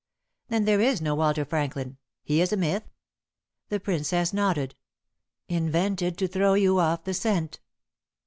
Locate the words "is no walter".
0.81-1.45